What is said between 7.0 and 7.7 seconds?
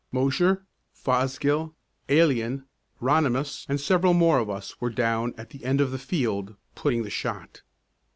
the shot.